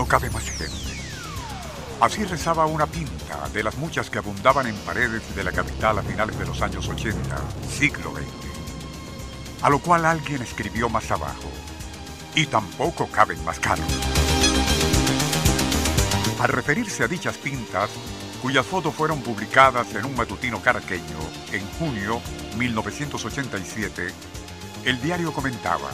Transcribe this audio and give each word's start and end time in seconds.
No 0.00 0.06
cabe 0.06 0.30
más 0.30 0.48
gente. 0.48 0.98
Así 2.00 2.24
rezaba 2.24 2.64
una 2.64 2.86
pinta 2.86 3.46
de 3.52 3.62
las 3.62 3.76
muchas 3.76 4.08
que 4.08 4.16
abundaban 4.16 4.66
en 4.66 4.74
paredes 4.76 5.34
de 5.36 5.44
la 5.44 5.52
capital 5.52 5.98
a 5.98 6.02
finales 6.02 6.38
de 6.38 6.46
los 6.46 6.62
años 6.62 6.88
80, 6.88 7.36
siglo 7.68 8.10
XX. 8.14 9.62
A 9.62 9.68
lo 9.68 9.78
cual 9.78 10.06
alguien 10.06 10.40
escribió 10.40 10.88
más 10.88 11.10
abajo, 11.10 11.50
y 12.34 12.46
tampoco 12.46 13.08
caben 13.08 13.44
más 13.44 13.60
carros. 13.60 13.84
Al 16.40 16.48
referirse 16.48 17.04
a 17.04 17.06
dichas 17.06 17.36
pintas, 17.36 17.90
cuyas 18.40 18.64
fotos 18.64 18.94
fueron 18.94 19.20
publicadas 19.20 19.94
en 19.94 20.06
un 20.06 20.16
matutino 20.16 20.62
caraqueño 20.62 21.18
en 21.52 21.70
junio 21.78 22.22
1987, 22.56 24.08
el 24.86 25.02
diario 25.02 25.30
comentaba, 25.34 25.90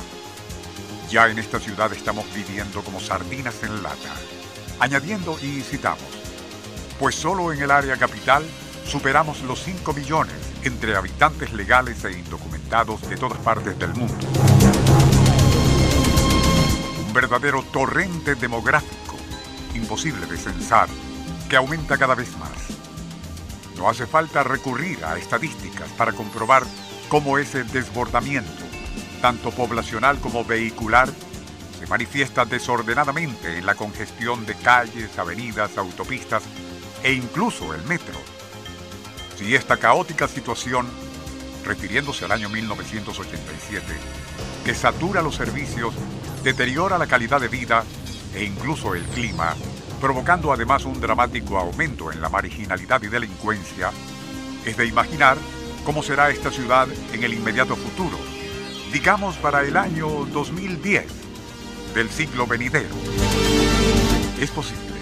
ya 1.11 1.29
en 1.29 1.39
esta 1.39 1.61
ciudad 1.61 1.93
estamos 1.93 2.25
viviendo 2.35 2.83
como 2.83 3.01
sardinas 3.01 3.63
en 3.63 3.83
lata. 3.83 4.15
Añadiendo 4.81 5.39
y 5.41 5.61
citamos, 5.63 6.01
pues 6.99 7.15
solo 7.15 7.53
en 7.53 7.63
el 7.63 7.71
área 7.71 7.97
capital 7.97 8.45
superamos 8.87 9.43
los 9.43 9.63
5 9.63 9.93
millones 9.93 10.35
entre 10.63 10.97
habitantes 10.97 11.53
legales 11.53 12.05
e 12.05 12.13
indocumentados 12.13 13.09
de 13.09 13.17
todas 13.17 13.39
partes 13.39 13.79
del 13.79 13.95
mundo. 13.95 14.15
Un 17.07 17.13
verdadero 17.13 17.63
torrente 17.73 18.35
demográfico, 18.35 19.17
imposible 19.75 20.27
de 20.27 20.37
censar, 20.37 20.89
que 21.49 21.57
aumenta 21.57 21.97
cada 21.97 22.15
vez 22.15 22.37
más. 22.39 22.51
No 23.77 23.89
hace 23.89 24.07
falta 24.07 24.43
recurrir 24.43 25.05
a 25.05 25.19
estadísticas 25.19 25.89
para 25.91 26.13
comprobar 26.13 26.65
cómo 27.09 27.39
ese 27.39 27.65
desbordamiento 27.65 28.66
tanto 29.17 29.51
poblacional 29.51 30.19
como 30.21 30.45
vehicular, 30.45 31.09
se 31.79 31.87
manifiesta 31.87 32.45
desordenadamente 32.45 33.59
en 33.59 33.67
la 33.67 33.75
congestión 33.75 34.47
de 34.47 34.55
calles, 34.55 35.19
avenidas, 35.19 35.77
autopistas 35.77 36.43
e 37.03 37.13
incluso 37.13 37.75
el 37.75 37.83
metro. 37.85 38.19
Si 39.37 39.55
esta 39.55 39.77
caótica 39.77 40.29
situación, 40.29 40.87
refiriéndose 41.65 42.25
al 42.25 42.33
año 42.33 42.49
1987, 42.49 43.85
que 44.65 44.75
satura 44.75 45.21
los 45.23 45.37
servicios, 45.37 45.95
deteriora 46.43 46.99
la 46.99 47.07
calidad 47.07 47.41
de 47.41 47.49
vida 47.49 47.85
e 48.35 48.45
incluso 48.45 48.95
el 48.95 49.03
clima, 49.05 49.55
provocando 50.01 50.53
además 50.53 50.85
un 50.85 51.01
dramático 51.01 51.59
aumento 51.59 52.11
en 52.11 52.21
la 52.21 52.29
marginalidad 52.29 53.03
y 53.03 53.09
delincuencia, 53.09 53.91
es 54.65 54.77
de 54.77 54.87
imaginar 54.87 55.37
cómo 55.85 56.03
será 56.03 56.31
esta 56.31 56.51
ciudad 56.51 56.89
en 57.13 57.23
el 57.23 57.35
inmediato 57.35 57.77
futuro 57.77 58.36
digamos 58.97 59.37
para 59.37 59.61
el 59.63 59.77
año 59.77 60.09
2010 60.33 61.05
del 61.95 62.09
siglo 62.09 62.47
venidero. 62.47 62.95
Es 64.41 64.51
posible 64.51 64.95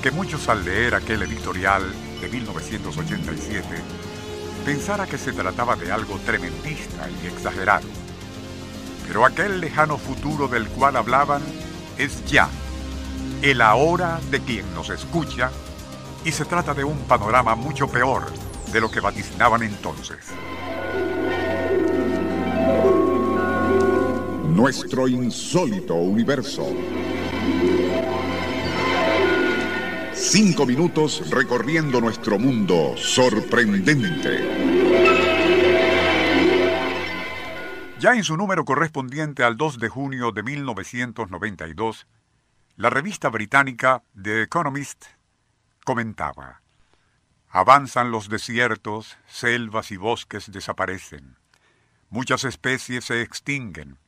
que 0.00 0.12
muchos 0.12 0.48
al 0.48 0.64
leer 0.64 0.94
aquel 0.94 1.22
editorial 1.22 1.82
de 2.20 2.28
1987 2.28 3.66
pensara 4.64 5.08
que 5.08 5.18
se 5.18 5.32
trataba 5.32 5.74
de 5.74 5.90
algo 5.90 6.20
tremendista 6.20 7.08
y 7.20 7.26
exagerado. 7.26 7.88
Pero 9.08 9.26
aquel 9.26 9.60
lejano 9.60 9.98
futuro 9.98 10.46
del 10.46 10.68
cual 10.68 10.94
hablaban 10.94 11.42
es 11.98 12.24
ya, 12.26 12.48
el 13.42 13.60
ahora 13.60 14.20
de 14.30 14.38
quien 14.38 14.72
nos 14.72 14.88
escucha, 14.88 15.50
y 16.24 16.30
se 16.30 16.44
trata 16.44 16.74
de 16.74 16.84
un 16.84 16.98
panorama 17.08 17.56
mucho 17.56 17.88
peor 17.88 18.32
de 18.72 18.80
lo 18.80 18.88
que 18.88 19.00
vaticinaban 19.00 19.64
entonces. 19.64 20.18
Nuestro 24.56 25.06
insólito 25.06 25.96
universo. 25.96 26.66
Cinco 30.14 30.64
minutos 30.64 31.30
recorriendo 31.30 32.00
nuestro 32.00 32.38
mundo 32.38 32.94
sorprendente. 32.96 34.40
Ya 38.00 38.14
en 38.14 38.24
su 38.24 38.38
número 38.38 38.64
correspondiente 38.64 39.44
al 39.44 39.58
2 39.58 39.78
de 39.78 39.90
junio 39.90 40.32
de 40.32 40.42
1992, 40.42 42.06
la 42.76 42.88
revista 42.88 43.28
británica 43.28 44.04
The 44.20 44.40
Economist 44.40 45.04
comentaba, 45.84 46.62
Avanzan 47.50 48.10
los 48.10 48.30
desiertos, 48.30 49.18
selvas 49.26 49.90
y 49.90 49.98
bosques 49.98 50.50
desaparecen. 50.50 51.36
Muchas 52.08 52.44
especies 52.44 53.04
se 53.04 53.20
extinguen. 53.20 53.98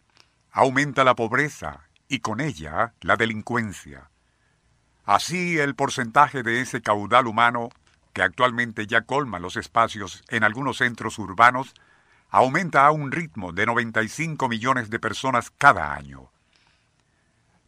Aumenta 0.53 1.05
la 1.05 1.15
pobreza 1.15 1.89
y 2.09 2.21
con 2.21 2.41
ella 2.41 2.95
la 3.01 3.17
delincuencia. 3.17 4.11
Así 5.05 5.59
el 5.59 5.75
porcentaje 5.75 6.43
de 6.43 6.61
ese 6.61 6.83
caudal 6.83 7.27
humano, 7.27 7.71
que 8.13 8.23
actualmente 8.23 8.87
ya 8.87 9.03
colma 9.03 9.39
los 9.39 9.57
espacios 9.57 10.23
en 10.29 10.45
algunos 10.45 10.79
centros 10.79 11.19
urbanos, 11.19 11.75
aumenta 12.31 12.87
a 12.87 12.91
un 12.91 13.11
ritmo 13.11 13.53
de 13.53 13.67
95 13.67 14.49
millones 14.49 14.91
de 14.91 14.99
personas 14.99 15.51
cada 15.51 15.95
año. 15.95 16.31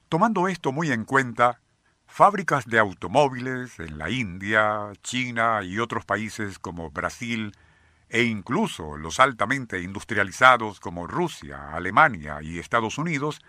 Tomando 0.08 0.48
esto 0.48 0.72
muy 0.72 0.90
en 0.90 1.04
cuenta, 1.04 1.60
fábricas 2.06 2.66
de 2.66 2.78
automóviles 2.78 3.78
en 3.78 3.96
la 3.96 4.10
India, 4.10 4.92
China 5.02 5.60
y 5.62 5.78
otros 5.78 6.04
países 6.04 6.58
como 6.58 6.90
Brasil 6.90 7.52
e 8.10 8.24
incluso 8.24 8.96
los 8.96 9.20
altamente 9.20 9.80
industrializados 9.80 10.80
como 10.80 11.06
Rusia, 11.06 11.72
Alemania 11.72 12.42
y 12.42 12.58
Estados 12.58 12.98
Unidos 12.98 13.40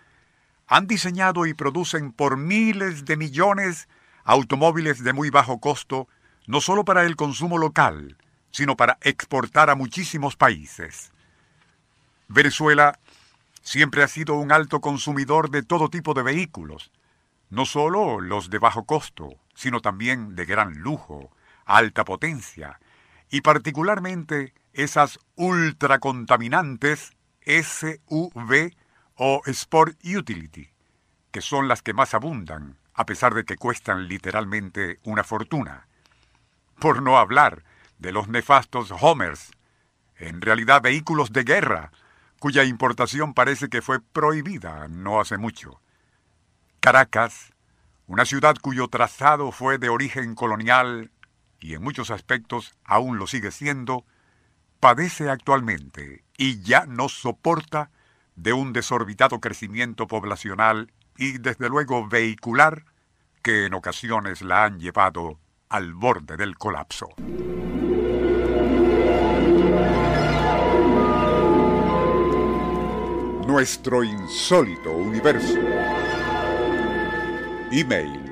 han 0.68 0.86
diseñado 0.86 1.46
y 1.46 1.54
producen 1.54 2.12
por 2.12 2.36
miles 2.36 3.04
de 3.04 3.16
millones 3.16 3.88
automóviles 4.24 5.02
de 5.02 5.12
muy 5.12 5.30
bajo 5.30 5.58
costo, 5.58 6.08
no 6.46 6.60
solo 6.60 6.84
para 6.84 7.04
el 7.04 7.16
consumo 7.16 7.58
local, 7.58 8.16
sino 8.52 8.76
para 8.76 8.98
exportar 9.00 9.68
a 9.68 9.74
muchísimos 9.74 10.36
países. 10.36 11.12
Venezuela 12.28 13.00
siempre 13.62 14.04
ha 14.04 14.08
sido 14.08 14.34
un 14.34 14.52
alto 14.52 14.80
consumidor 14.80 15.50
de 15.50 15.64
todo 15.64 15.90
tipo 15.90 16.14
de 16.14 16.22
vehículos, 16.22 16.92
no 17.50 17.66
solo 17.66 18.20
los 18.20 18.48
de 18.48 18.58
bajo 18.58 18.84
costo, 18.84 19.34
sino 19.54 19.80
también 19.80 20.36
de 20.36 20.44
gran 20.44 20.78
lujo, 20.78 21.30
alta 21.64 22.04
potencia, 22.04 22.78
y 23.32 23.40
particularmente 23.40 24.52
esas 24.74 25.18
ultracontaminantes 25.36 27.16
SUV 27.46 28.76
o 29.14 29.40
Sport 29.46 29.96
Utility, 30.04 30.68
que 31.30 31.40
son 31.40 31.66
las 31.66 31.80
que 31.80 31.94
más 31.94 32.12
abundan, 32.12 32.76
a 32.92 33.06
pesar 33.06 33.32
de 33.32 33.44
que 33.44 33.56
cuestan 33.56 34.06
literalmente 34.06 35.00
una 35.04 35.24
fortuna. 35.24 35.88
Por 36.78 37.02
no 37.02 37.16
hablar 37.16 37.64
de 37.98 38.12
los 38.12 38.28
nefastos 38.28 38.92
Homers, 39.00 39.50
en 40.16 40.42
realidad 40.42 40.82
vehículos 40.82 41.32
de 41.32 41.44
guerra, 41.44 41.90
cuya 42.38 42.64
importación 42.64 43.32
parece 43.32 43.70
que 43.70 43.80
fue 43.80 44.00
prohibida 44.00 44.88
no 44.88 45.22
hace 45.22 45.38
mucho. 45.38 45.80
Caracas, 46.80 47.54
una 48.06 48.26
ciudad 48.26 48.56
cuyo 48.60 48.88
trazado 48.88 49.52
fue 49.52 49.78
de 49.78 49.88
origen 49.88 50.34
colonial 50.34 51.10
y 51.62 51.74
en 51.74 51.82
muchos 51.82 52.10
aspectos 52.10 52.74
aún 52.84 53.18
lo 53.18 53.26
sigue 53.26 53.50
siendo, 53.50 54.04
padece 54.80 55.30
actualmente 55.30 56.24
y 56.36 56.60
ya 56.62 56.86
no 56.86 57.08
soporta 57.08 57.90
de 58.34 58.52
un 58.52 58.72
desorbitado 58.72 59.40
crecimiento 59.40 60.06
poblacional 60.06 60.92
y 61.16 61.38
desde 61.38 61.68
luego 61.68 62.08
vehicular 62.08 62.84
que 63.42 63.66
en 63.66 63.74
ocasiones 63.74 64.42
la 64.42 64.64
han 64.64 64.80
llevado 64.80 65.38
al 65.68 65.94
borde 65.94 66.36
del 66.36 66.58
colapso. 66.58 67.08
Nuestro 73.46 74.02
insólito 74.02 74.92
universo. 74.92 75.58
Email 77.70 78.31